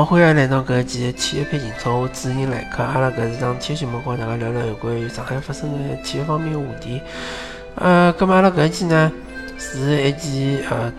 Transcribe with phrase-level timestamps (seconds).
[0.00, 2.82] 好，欢迎来到搿一期体育篇情操，我主持人来客。
[2.82, 7.02] 阿拉搿是场体育节目，跟大家聊聊有关于上海发生的体育方面的话题。
[7.74, 9.12] 呃，葛末阿拉搿一期呢，
[9.58, 10.90] 是一期呃，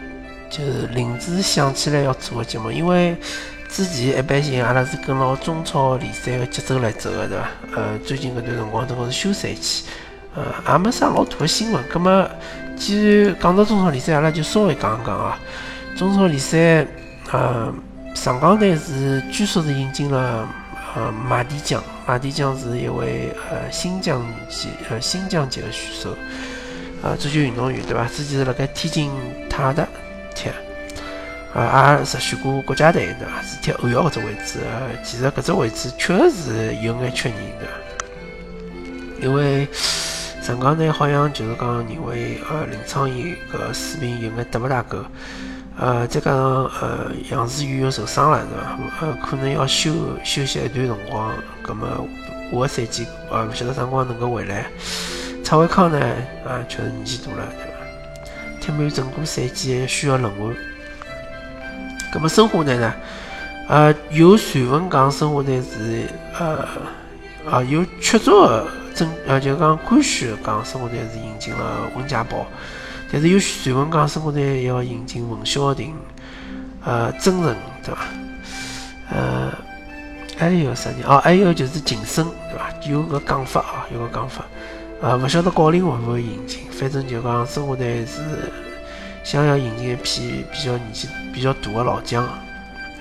[0.51, 3.17] 就是临时想起来要做的节目，因为
[3.69, 7.49] 之前一般性阿拉是跟牢中超联赛的节奏来走的，对伐？
[7.75, 9.85] 呃，最近搿段辰光正好是休赛期，
[10.35, 10.43] 呃，
[10.73, 11.83] 也没啥老大的新闻。
[11.91, 12.29] 葛末
[12.75, 15.39] 既然讲到中超联赛，阿拉就稍微讲一讲啊。
[15.97, 16.85] 中超联赛，
[17.31, 17.73] 呃。
[18.13, 20.47] 上港队是据说是引进了
[20.95, 26.15] 呃马蒂江，马蒂江是一位呃新疆籍呃新疆籍的选手，
[27.01, 28.05] 呃足球运动员对伐？
[28.05, 29.11] 之前是辣盖天津
[29.49, 29.87] 泰达
[30.35, 30.49] 踢，
[31.55, 33.41] 呃也入选过国家队对伐？
[33.41, 34.59] 是踢后腰搿只位置，
[35.03, 37.65] 其实搿只位置确实是有眼缺人的？
[39.21, 39.67] 因为
[40.41, 44.99] 上港队好像就是讲认为呃林昌义搿水平有眼搭勿大够。
[45.81, 49.07] 呃，再加上呃，杨思宇又受伤了，对伐？
[49.07, 49.91] 呃，可能要休
[50.23, 51.33] 休息一段辰光。
[51.63, 51.87] 葛么
[52.51, 54.67] 下个赛季呃，勿晓得啥辰光能够回来。
[55.43, 55.99] 蔡伟康呢，
[56.45, 58.61] 啊，确实年纪大了，对伐？
[58.61, 60.55] 踢满整个赛季需要轮换。
[62.13, 62.93] 葛么申花队呢？
[63.67, 66.05] 呃，有传闻讲申花队是
[66.37, 66.67] 呃
[67.49, 72.45] 啊有确凿的真呃，就讲官宣讲申花队是引进了温家宝。
[73.11, 75.93] 但是有传闻讲，申花队要引进冯潇霆，
[76.85, 77.53] 呃，曾诚，
[77.83, 78.01] 对伐？
[79.09, 79.51] 呃，
[80.37, 81.03] 还有啥人？
[81.05, 82.71] 哦，还有就是晋升，对伐？
[82.89, 84.45] 有个讲法啊，有个讲法，
[85.01, 86.61] 呃，勿晓得高林会勿会引进？
[86.71, 88.21] 反正就讲申花队是
[89.25, 92.25] 想要引进一批比较年纪比较大的老将。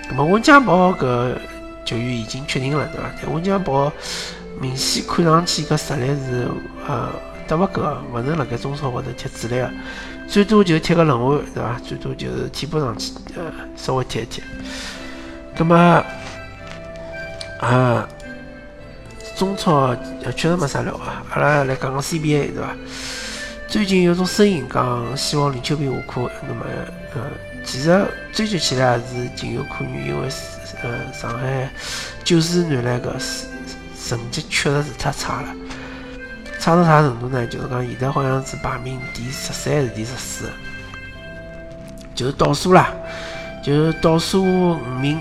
[0.08, 1.36] 那么温家宝搿
[1.84, 3.10] 球员已经确定了，对伐？
[3.22, 3.92] 但温家宝
[4.60, 6.48] 明显看上去搿实力是
[6.88, 7.08] 呃。
[7.50, 9.68] 得勿够，勿能辣盖中超高头踢主力个，
[10.28, 11.80] 最多就踢个轮换，对伐？
[11.84, 14.40] 最多就是替补上去，呃，稍微踢一踢。
[15.56, 15.76] 葛末
[17.60, 18.08] 啊，
[19.36, 19.94] 中超
[20.36, 21.24] 确实没啥聊啊。
[21.30, 22.76] 阿拉来讲讲 CBA，对伐？
[23.66, 26.64] 最近有种声音讲希望林秋平下课，那么
[27.14, 27.22] 呃，
[27.64, 28.00] 其实
[28.32, 30.28] 追究起来也是情有可原，因为
[30.82, 31.68] 呃，上海
[32.22, 33.16] 九四年来个
[34.08, 35.48] 成绩确实是太差了。
[36.60, 37.46] 差到啥程度呢？
[37.46, 40.50] 就是讲现在好像是排名第十三还是第十四，
[42.14, 42.92] 就是倒数啦，
[43.62, 44.44] 就是倒数
[44.74, 45.18] 五名。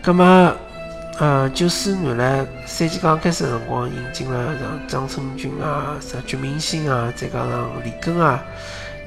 [0.00, 0.54] 葛么，
[1.18, 8.40] 呃，九四年来赛季刚开始的辰光，引进了像张春军啊、啥鞠明星啊，再加上李根啊，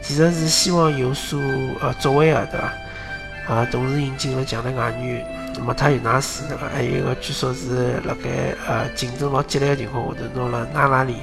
[0.01, 1.39] 其实是希望有所
[1.79, 3.53] 呃作为的，对伐？
[3.56, 5.25] 啊，同时引进了强的外援。
[5.59, 6.68] 莫塔尤纳斯对伐？
[6.73, 11.16] 还有一个据说是辣盖呃竞争老激烈的情况下头拿了纳拉里，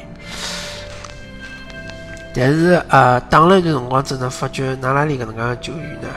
[2.34, 6.08] 但是呃打了一段辰光之后，发觉纳拉里搿能介个球员呢，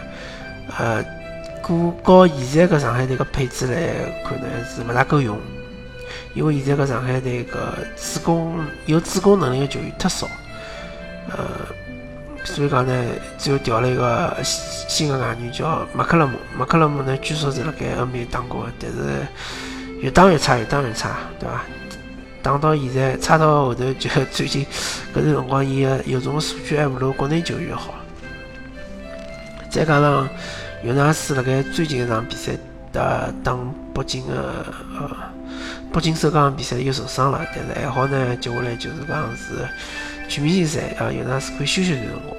[0.77, 1.03] 呃，
[1.61, 5.39] 过和现在搿上海队个配置来看呢是勿大够用，
[6.33, 7.57] 因为现在搿上海队搿
[7.95, 10.27] 主攻有主攻能力个球员太少，
[11.29, 11.37] 呃。
[12.53, 12.93] 所以讲呢，
[13.37, 16.37] 最后调了一个新的外援叫马克勒姆。
[16.57, 19.27] 马克勒姆呢，据说是辣盖 NBA 打过，但是
[19.99, 21.61] 越打越差，越打越差，对伐？
[22.41, 24.65] 打到现在，差到后头就最近
[25.13, 27.93] 搿段辰光，伊个有种数据还勿如国内球员好。
[29.69, 30.27] 再加上
[30.83, 32.53] 尤纳斯辣盖最近一场比赛
[32.93, 33.55] 打打
[33.93, 34.65] 北京的
[34.97, 35.11] 呃
[35.91, 39.67] 北京首钢比赛又受伤了，但是还好呢，接下来就是讲是。
[40.27, 42.37] 全明星赛啊，有那是可以休息段辰光。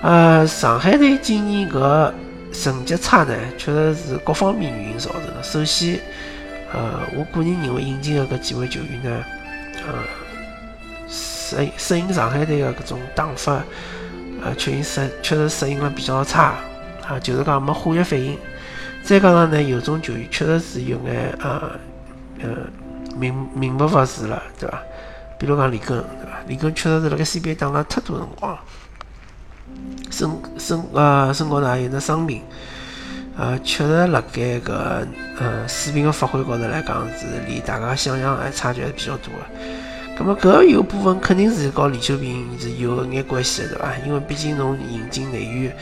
[0.00, 2.12] 呃，上海队今年搿
[2.52, 5.42] 成绩差呢，确实是各方面原因造成的。
[5.42, 5.98] 首先，
[6.72, 9.24] 呃，我个人认为引进的搿几位球员呢，
[9.86, 9.94] 呃，
[11.08, 13.62] 适适应上海队的搿种打法，
[14.42, 16.54] 呃，确实适确实适应了比较差
[17.06, 18.38] 啊，就是讲没化学反应。
[19.02, 21.70] 再加上呢，有种球员确实是有眼呃
[22.40, 22.48] 呃
[23.16, 24.82] 名名不副实了，对伐？
[25.38, 26.40] 比如讲李根，对伐？
[26.48, 28.58] 李根确实是辣盖 CBA 打了太多辰光，
[30.10, 30.28] 身
[30.58, 32.42] 身呃身高头也有那伤病，
[33.36, 35.06] 呃，确实辣盖个
[35.38, 40.18] 呃水平个发挥高头来讲是离大家想象还差距还是比较大的。
[40.18, 43.94] 咁么搿有部分肯定是和李秋平是有眼关系的，对伐？
[44.04, 45.72] 因为毕竟侬引进内援，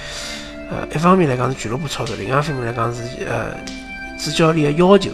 [0.71, 3.57] 呃，一方面来讲是俱乐部操作，另外一方面来讲是呃
[4.19, 5.13] 主教练的要求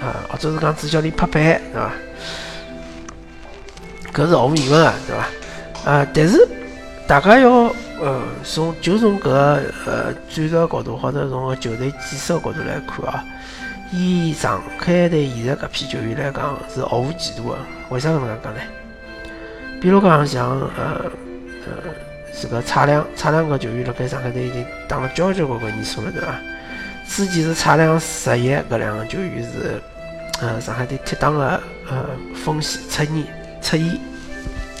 [0.00, 1.92] 啊，或者是讲主教练拍板，对伐？
[4.14, 5.90] 搿是毫无疑问啊，对伐？
[5.90, 6.48] 啊，但是
[7.06, 7.50] 大家要
[8.00, 13.24] 呃从就从搿呃战术角度，或者从球队建设角度来看啊，
[13.92, 17.58] 以上海队现在搿批球员来讲是毫无前途的。
[17.90, 18.60] 为啥搿能介讲呢？
[19.80, 21.04] 比如讲像呃
[21.66, 21.72] 呃
[22.40, 26.34] 这个蔡亮，蔡亮搿球员辣盖上海队已经打了交交关关年数了，对伐？
[27.06, 29.82] 之前是差两十亿，搿两个球员是，
[30.40, 33.26] 呃，上海队踢档的呃锋线侧翼，
[33.64, 33.98] 侧翼，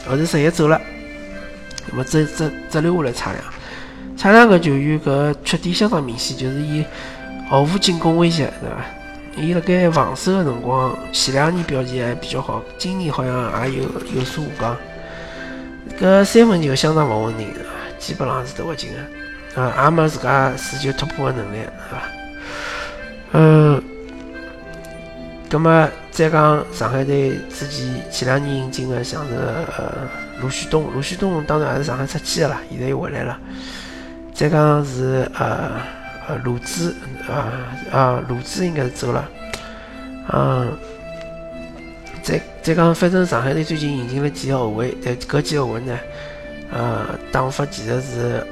[0.06, 0.78] 后头十一走了，
[1.88, 3.42] 那么只只只留下来差两，
[4.14, 6.84] 差两个球员搿缺点相当明显，就是伊
[7.48, 8.84] 毫无进攻威胁，对伐？
[9.36, 13.84] 伊辣盖防守的辰光，前两年表现还比较好，今年好像也有
[14.14, 14.76] 有所下降。
[15.98, 17.48] 搿三分球相当勿稳定，
[17.98, 22.02] 基本上是投勿进的，啊，也没自家持球突破的能力，是伐？
[23.32, 23.82] 嗯，
[25.50, 29.34] 葛么再讲上海队之前前两年引进的，像是
[29.76, 30.08] 呃
[30.40, 33.36] 卢旭东，卢旭东当然也是上海出去的啦，现在又回来了。
[34.32, 35.72] 再讲是呃
[36.28, 36.94] 呃卢子
[37.28, 37.50] 啊
[37.90, 39.28] 啊卢子应该是走了，
[40.32, 40.72] 嗯，
[42.22, 45.98] 再再讲反正上海队最近引进了几个后卫，但搿几个后卫呢，
[46.72, 48.46] 呃打法其实是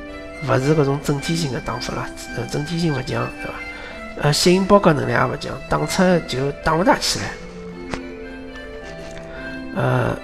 [0.49, 3.55] 勿是搿种整体性的打法啦，呃整体性勿强，对伐？
[4.20, 7.26] 呃，吸引包夹能力也勿强，打出就打勿大起来。
[9.75, 10.17] 呃，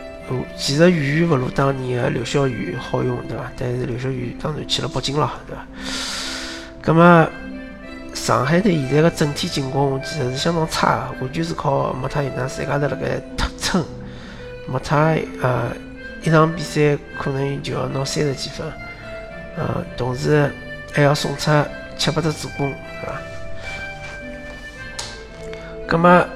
[0.56, 3.50] 其实远远勿如当年的刘晓宇好用，对伐？
[3.56, 5.66] 但是刘晓宇当然去了北京了，对伐？
[6.82, 7.28] 葛么，
[8.14, 13.84] 上海队现在的整体进攻其实是相当差的，完全是靠莫泰伊纳自家头辣盖突撑。
[14.66, 15.70] 莫泰呃，
[16.22, 18.66] 一场比赛可能就要拿三十几分，
[19.56, 20.50] 呃，同时
[20.92, 21.50] 还要送出
[21.96, 22.70] 七八只助攻，
[23.00, 23.20] 对伐？
[25.86, 26.26] 葛么，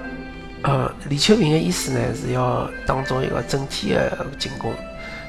[1.13, 4.73] 李秋平的意思呢是要打造一个整体的进攻。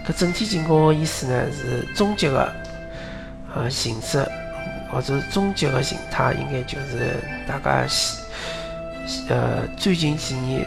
[0.08, 2.56] 搿整体进攻的意思呢是终极的
[3.54, 4.26] 呃形式，
[4.90, 7.86] 或者终极的形态，应该就是大家
[9.28, 10.66] 呃最近几年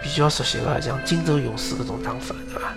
[0.00, 2.72] 比较熟悉的，像金州勇士搿种打法，对伐？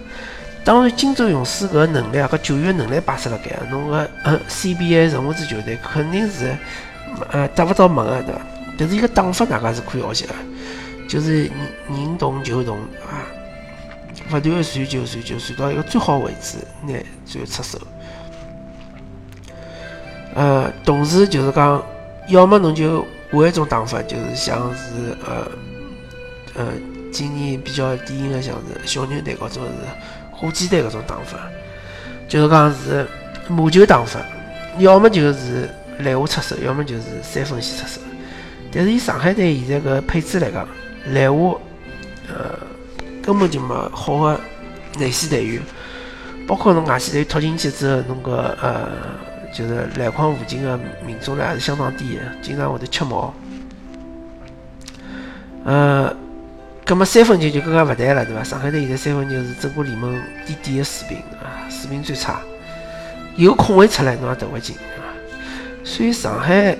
[0.64, 6.58] 当然，金州勇士搿能力啊，搿球员能力摆设辣盖，侬个呃 CBA 任何支球队肯定是
[7.32, 8.42] 呃达勿到门的，对伐？
[8.76, 10.34] 但是一个打法大家是可以学习的，
[11.16, 11.44] 就是
[11.88, 12.78] 人动就动
[13.08, 13.24] 啊，
[14.30, 16.94] 不断的传球传球传到一个最好位置，拿
[17.26, 17.80] 最后出手。
[20.34, 21.82] 呃，同时就是讲，
[22.28, 25.50] 要么侬就换一种打法，就是像是呃
[26.54, 26.66] 呃
[27.14, 31.40] 今年比较典型的像是小牛队搿种是火箭队搿种打法，
[32.28, 33.08] 就是讲是
[33.48, 34.20] 马球打法，
[34.80, 35.70] 要么就是
[36.00, 38.02] 篮下出手，要么就是三分线出手。
[38.70, 40.68] 但是以上海队现在个配置来讲，
[41.14, 41.58] 篮下
[42.28, 42.58] 呃
[43.22, 44.40] 根本就没好的
[44.98, 45.62] 内线队员，
[46.48, 48.90] 包括侬外线队拖进去之后，侬个呃
[49.54, 53.34] 就是篮筐附近的命中率还是相当低的，经常会得吃毛。
[55.64, 56.16] 呃，
[56.86, 58.44] 葛么三分球就更加勿谈了，对伐？
[58.44, 60.12] 上海队现在三分球是整个联盟
[60.46, 62.40] 垫底的水平啊，水平最差，
[63.36, 65.10] 有空位出来侬也投勿进啊，
[65.84, 66.78] 所以上海。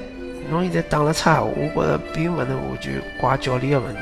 [0.50, 4.02] 侬现在打了差，我觉着并勿能完全怪教练的问题，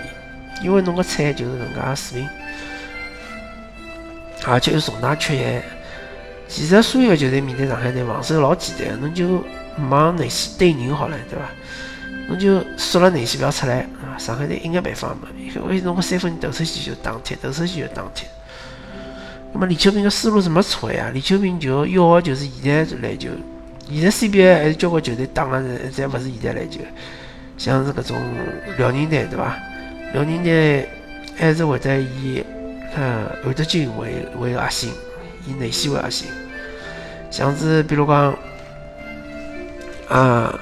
[0.63, 2.29] 因为侬个菜就是搿能介水平，
[4.45, 5.63] 而且有重大缺陷。
[6.47, 9.43] 其实所有球队面对上海队防守老简单，侬就
[9.89, 11.45] 往内线对人好了，对伐？
[12.27, 14.15] 侬就缩了内线勿要出来啊！
[14.17, 18.27] 上海队一眼办法没，因为侬个三分投出去就打铁，投出去就打铁。
[19.53, 23.29] 那么李秋平个思路是没错呀，李秋平就要的就是现在篮球。
[23.89, 25.61] 现在 CBA 还是交关球队打的
[25.91, 26.79] 是，侪勿是现代篮球，
[27.57, 28.17] 像是搿种
[28.77, 29.55] 辽宁队，对伐？
[30.13, 30.87] 辽宁队
[31.35, 32.43] 还是会得以
[32.95, 34.91] 呃韩德君为为核心，
[35.47, 36.27] 以内线为核心。
[37.29, 38.37] 像是比如讲
[40.07, 40.59] 啊，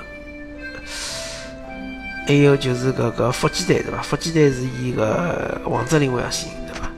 [2.26, 4.02] 还有就是搿个福建队，对伐？
[4.02, 6.90] 福建队是以个王哲林为核心，对伐？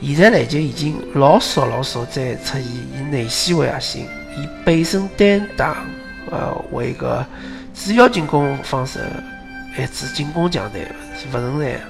[0.00, 4.06] 现在篮球已经老少老少再出现以内线为核心。
[4.36, 5.76] 以背身单打，
[6.30, 7.24] 呃，为一个
[7.74, 9.00] 主要进攻方式，
[9.78, 10.82] 一支进攻强队
[11.18, 11.80] 是勿存在。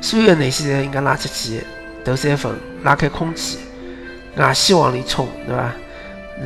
[0.00, 1.62] 所有的内线侪应该拉出去
[2.04, 2.52] 投三分，
[2.82, 3.58] 拉开空间，
[4.36, 5.72] 外线往里冲，对伐？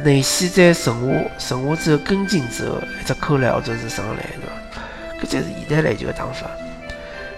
[0.03, 5.23] 内线在顺下，顺下之后跟进之后，一只扣篮或者是上篮，对伐？
[5.23, 6.51] 搿才是现代篮球的打法。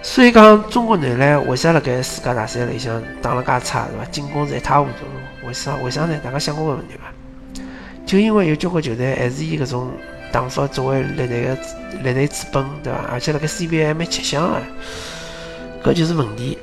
[0.07, 4.05] 所以讲，中国男篮为啥辣盖世界大赛里向打了介差，对伐？
[4.05, 5.47] 进攻是一塌糊涂。
[5.49, 5.75] 为啥？
[5.83, 6.17] 为啥呢？
[6.23, 7.63] 大家想过搿问题伐？
[8.07, 9.91] 就因为有交关球队还是以搿种
[10.31, 11.59] 打法作为立队个
[12.05, 13.01] 立队之本，对伐？
[13.11, 14.49] 而且辣盖 CBA 还蛮吃香
[15.83, 16.57] 个，搿就是问题。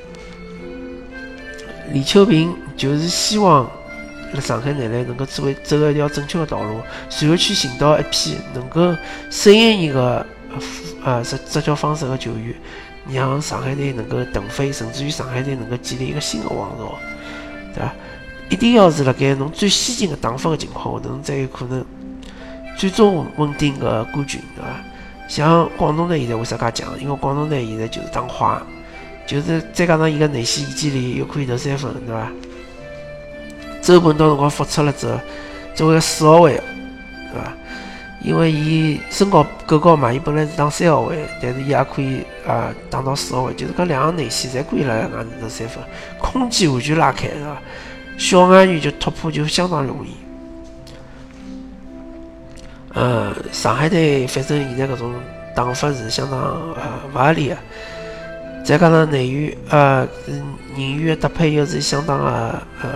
[1.91, 3.69] 李秋平就是希望
[4.31, 6.79] 辣上海男篮能够走走一条正确的道路，
[7.19, 8.95] 然后去寻到一批能够
[9.29, 10.61] 适应伊个呃
[11.03, 12.55] 呃执执教方式的球员。
[13.09, 16.97] 让上海队能够腾飞，甚至于上海队能够建立一个新的王朝，
[17.73, 17.93] 对吧？
[18.49, 21.83] 一定要是辣盖侬最先进的打法的情况下，侬才有可能
[22.77, 24.69] 最终稳定个冠军，对伐？
[25.27, 26.99] 像广东队现在为啥介强？
[26.99, 28.61] 因为广东队现在就是打花，
[29.25, 32.29] 就是再加上伊个内线易建联又可以投三分，对伐？
[33.81, 35.19] 周鹏到辰光复出了之后，
[35.73, 36.53] 作为四号位，
[37.31, 37.53] 对伐？
[38.23, 45.07] 因为伊身高够高嘛，伊本来是打三号位，但是伊也可以啊打到四号位，就是讲两个内线侪可以辣外
[45.41, 45.83] 头三分，
[46.19, 47.57] 空间完全拉开，是伐？
[48.17, 50.09] 小外援就突破就相当容易。
[52.93, 55.13] 呃，上海队反正现在搿种
[55.55, 57.57] 打法是相当呃勿合理个，
[58.63, 60.07] 再加上内援呃
[60.77, 62.89] 人员搭配又是相当个呃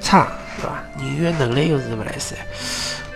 [0.00, 0.28] 差，
[0.60, 0.84] 对伐？
[0.98, 2.38] 人员能力又是勿来三，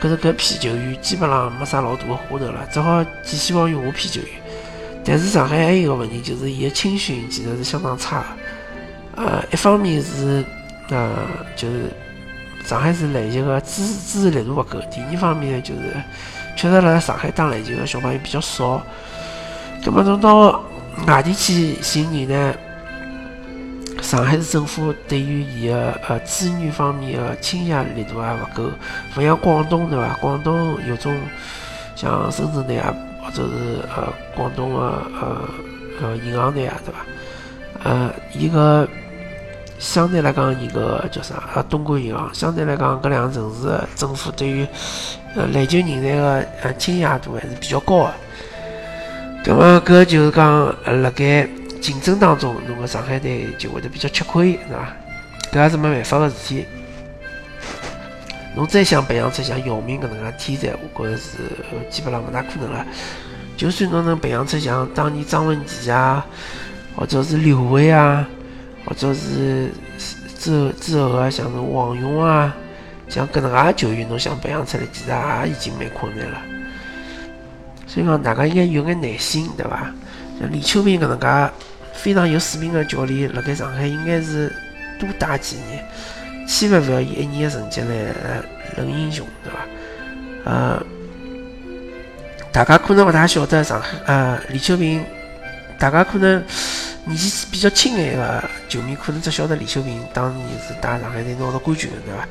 [0.03, 4.31] 搿是搿批球员基本上没啥老大个花头了，只好寄希望于下批球员。
[5.05, 8.25] 但是上海还有一个问题，就是伊个青训其实是相当差，
[9.15, 10.45] 呃，一方面是
[10.89, 11.11] 呃
[11.55, 11.85] 就是
[12.65, 15.81] 上海市篮球个支持支持力度勿够，第二方面呢就是
[16.57, 18.83] 确实辣上海打篮球个小朋友比较少，
[19.85, 20.65] 葛末侬到
[21.07, 22.55] 外地去寻人呢？
[24.13, 28.71] 上海市政府对于伊个呃资源方面个倾斜力度还勿够，
[29.17, 30.15] 勿像广东对伐？
[30.21, 31.19] 广东有种
[31.97, 35.49] 像深圳队啊，或者是呃广东个呃
[36.03, 36.99] 呃银行队啊，对伐？
[37.85, 38.87] 呃，伊个
[39.79, 41.45] 相对来讲，伊个叫啥？
[41.55, 44.67] 呃，东莞银行相对来讲，搿两个城市政府对于
[45.35, 48.13] 呃篮球人才个呃倾斜度还是比较高个。
[49.43, 50.67] 葛末搿就是讲
[51.03, 51.49] 辣盖。
[51.83, 54.95] 竞争当中，侬个上海队就会得比较吃亏，是伐？
[55.53, 56.65] 搿也是没办法个事体。
[58.55, 61.39] 侬再想培养出像姚明搿能介天才，我觉着是
[61.91, 62.87] 基本上勿大可能了。
[63.57, 66.25] 就算侬能培养出像当年张文琪啊，
[66.95, 68.27] 或者是刘伟啊，
[68.87, 69.71] 或者是
[70.39, 72.55] 之后之后个像是王勇啊，
[73.09, 76.39] 像搿能介球员，侬想培养出来，其实也已经蛮困难了。
[77.89, 79.93] 所以讲，大家应该有眼耐心，对伐？
[80.39, 81.53] 像李秋平搿能介。
[82.03, 84.53] 非常有水平的教练，辣盖上海应该是
[84.99, 85.87] 多带几年，
[86.49, 88.43] 千万勿要以一年的成绩来
[88.77, 89.61] 论英雄，对伐？
[90.45, 90.83] 呃，
[92.51, 95.05] 大家可能勿大晓得上海，呃，李秋平，
[95.79, 96.43] 大家可能
[97.05, 102.29] 年纪比较轻眼个球迷可能只晓得李秋平当年是带上海队拿到冠军的，对伐？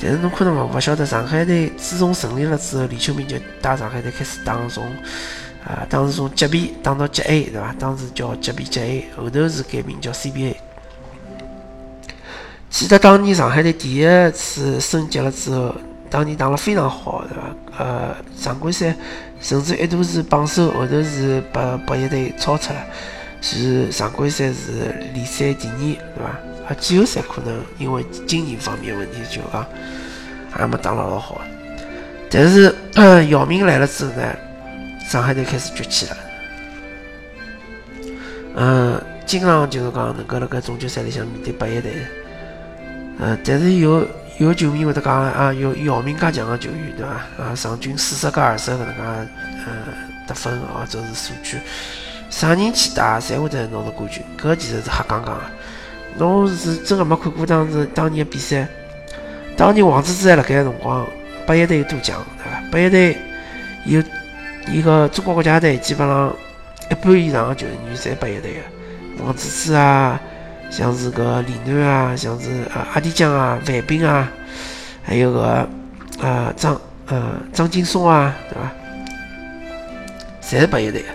[0.00, 4.90] 但是侬可能勿勿晓得上海队自从成立了之后，李秋平就带上海队开始打从。
[5.66, 7.74] 啊，当时从级别打到级 A，对伐？
[7.78, 10.54] 当时叫级别级 A，后头是改名叫 CBA。
[12.70, 15.74] 记得当年上海队第一次升级了之后，
[16.08, 17.84] 当年打了非常好，对伐？
[17.84, 18.94] 呃，常规赛
[19.40, 22.80] 甚至一度是榜首，后头是被北一队超出了，
[23.40, 25.74] 是常规赛是联赛第二，
[26.14, 26.28] 对伐？
[26.68, 29.66] 啊，季后赛可能因为经营方面问题，就讲
[30.50, 31.40] 还没打了老好。
[32.30, 32.74] 但是
[33.28, 34.22] 姚明来了之后呢？
[35.08, 36.16] 上海队开始崛起了，
[38.56, 41.92] 嗯，经常就是讲能够辣盖总决赛里向面对八一队，
[43.18, 47.42] 嗯，但是有有球迷会得讲啊，有姚明介强个球员对伐？
[47.42, 49.02] 啊，场均四十加二十搿能介，
[49.66, 49.72] 嗯，
[50.26, 51.56] 得分或者是数据，
[52.28, 55.40] 啥人去打，侪会得拿到冠军，搿其实是瞎讲讲个。
[56.18, 58.68] 侬是真个没看过当时当年比赛？
[59.56, 61.06] 当年王治郅还辣盖个辰光，
[61.46, 62.62] 八一队有多强，对伐？
[62.70, 63.16] 八一队
[63.86, 64.02] 有。
[64.66, 66.34] 伊个中国国家队基本上
[66.90, 70.20] 一半以上的球员侪八一队个，王治郅啊，
[70.70, 74.30] 像是个李楠啊，像是啊阿迪江啊、范斌啊，
[75.02, 75.66] 还有个
[76.20, 78.70] 啊张呃张劲松啊，对伐？
[80.42, 81.08] 侪是八一队个，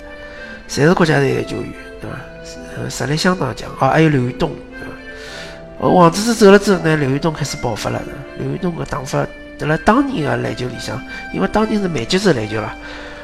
[0.68, 1.72] 侪是国家队的球员，
[2.02, 2.90] 对伐？
[2.90, 3.70] 实力相当强。
[3.80, 5.88] 哦，还有刘玉东，对伐？
[5.88, 8.02] 哦，王治郅走了之后呢，刘玉东开始爆发了。
[8.40, 9.26] 刘玉东个打法，
[9.60, 11.00] 在辣当年个篮球里向，
[11.34, 12.76] 因为当年是慢节奏篮球了。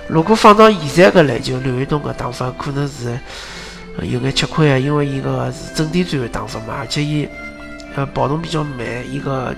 [0.10, 3.18] 如果放到现在个篮球，刘玉东个打法可能是
[4.02, 7.30] 有眼吃亏啊，因为伊个是阵地战个打法嘛，而且伊
[7.96, 9.56] 呃跑动比较慢，伊个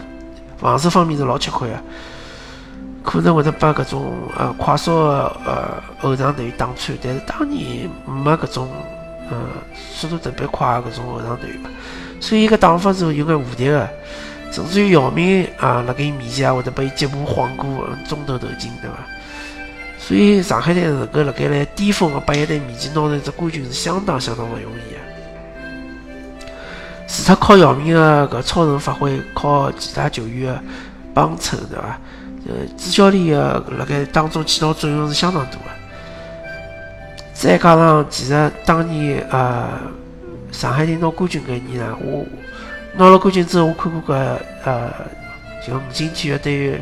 [0.58, 1.82] 防守方面是老吃亏啊，
[3.02, 6.98] 可能会得把搿种呃快速呃后场队员打穿。
[7.02, 8.70] 但是当年没搿种
[9.30, 9.38] 呃
[9.96, 11.70] 速度特别快个搿种后场队嘛，
[12.20, 13.88] 所以伊个打法是有眼无敌个，
[14.52, 18.98] 甚至于姚明啊辣盖伊面前也会得把伊脚步晃过，中投投进，对伐？
[20.04, 25.00] 所以上海队能够辣盖来巅峰的八一队面前拿到一只冠军是相当相当勿容易的。
[27.08, 30.64] 除脱靠姚明的搿超神发挥，靠其他球员的
[31.14, 32.00] 帮衬，对伐？
[32.48, 35.58] 呃，主教练的辣盖当中起到作用是相当大的。
[37.34, 39.70] 再加上其实当年呃
[40.52, 42.26] 上海队拿冠军搿一年呢，我
[42.98, 44.92] 拿了冠军之后，我看过搿呃
[45.66, 46.74] 就五星体育对于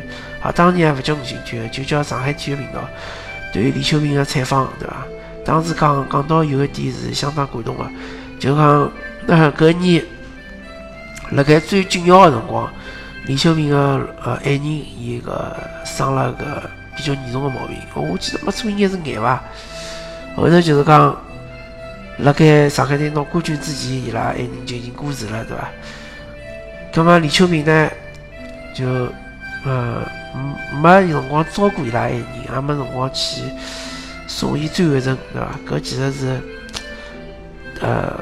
[0.42, 2.80] 啊，当年还不叫五星体育，就叫上海体育频道
[3.52, 5.06] 对于李秋平的采访，对伐？
[5.44, 7.84] 当时讲讲到有一点是相当感动的，
[8.38, 8.92] 就讲
[9.26, 10.04] 那搿年
[11.32, 12.70] 辣盖最紧要的辰光，
[13.26, 13.76] 李秋平的
[14.24, 16.62] 呃爱人伊个生了个
[16.96, 19.42] 比较严重的毛病，我记得没错应该是癌伐。
[20.36, 21.16] 后头就是讲
[22.18, 25.68] 辣盖上海队拿冠军之前，伊拉爱人就已经过世了，对伐？
[26.92, 27.90] 葛末李秋平呢，
[28.80, 28.86] 就
[29.64, 30.02] 呃
[30.82, 33.42] 没辰光照顾伊拉爱人，也没辰光去。
[34.26, 35.48] 送伊最后一程，对伐？
[35.68, 36.40] 搿其实是，
[37.80, 38.18] 呃，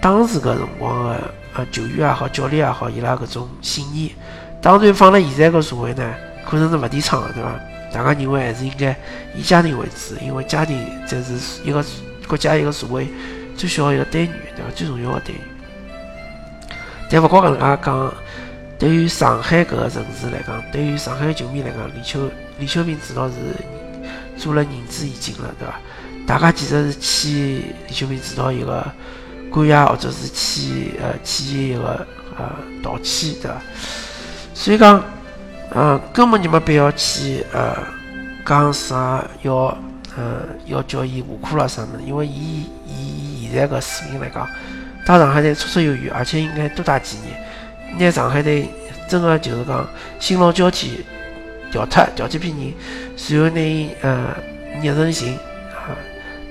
[0.00, 1.20] 当时搿辰光个
[1.54, 4.10] 呃球员也好，教练也好，伊拉搿种信念。
[4.62, 6.14] 当然放辣现在搿社会呢，
[6.48, 7.50] 可能是勿提倡个，对伐？
[7.92, 8.96] 大家认为还是应该
[9.34, 11.84] 以家庭为主，因为家庭才是一个
[12.26, 13.06] 国家一个社会
[13.56, 14.70] 最需要一个单元，对伐？
[14.74, 15.40] 最重要个单元。
[17.10, 18.14] 但勿光搿能介讲，
[18.78, 23.34] 对于上海搿个城市来讲，对于上海球迷来讲，李秋李秋平指导是。
[24.38, 25.80] 做了仁至义尽了，对伐？
[26.26, 27.32] 大家其实是欠
[27.88, 28.86] 李秋平指导一个
[29.50, 32.06] 感谢，或者是欠呃欠伊一个
[32.36, 32.52] 呃
[32.82, 33.56] 道歉，对伐？
[34.52, 35.02] 所以讲，
[35.74, 37.82] 嗯，根本就没必要去呃
[38.44, 39.74] 讲啥要
[40.18, 44.46] 呃要叫伊下课了啥么，因为伊以现在个水平来讲，
[45.06, 47.42] 打上海队绰绰有余，而且应该多打几年，
[47.98, 48.68] 拿上海队
[49.08, 49.86] 真的就是讲
[50.18, 51.04] 新老交替。
[51.68, 52.72] 调脱，调几批人，
[53.16, 54.28] 随后拿伊呃
[54.80, 55.34] 捏成型
[55.74, 55.90] 啊，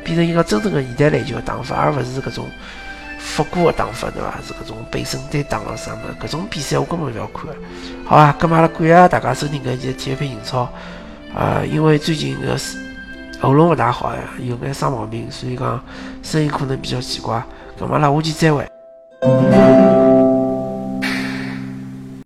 [0.03, 2.45] 变成一个真正的现代篮球的打法，而勿是搿种
[3.17, 4.35] 复古的打法，对伐？
[4.45, 6.01] 是搿种背身单打了啥么？
[6.21, 7.45] 搿种比赛我根本勿要看。
[8.03, 10.69] 好啊，咁阿拉感谢大家收听搿一期体育配英超
[11.33, 12.57] 啊，因为最近个
[13.39, 15.81] 喉咙勿大好呀，有眼生毛病，所以讲
[16.21, 17.41] 声音可能比较奇怪。
[17.79, 18.67] 咁阿拉下期再会。